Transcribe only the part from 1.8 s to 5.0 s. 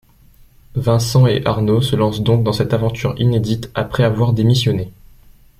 se lancent donc dans cette aventure inédite après avoir démissionné.